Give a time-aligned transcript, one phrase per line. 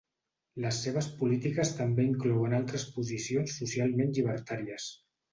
[0.63, 4.89] Les seves polítiques també inclouen altres posicions socialment llibertàries.